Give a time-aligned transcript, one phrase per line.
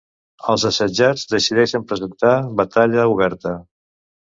[0.53, 3.59] Els assetjats decideixen presentar batalla oberta.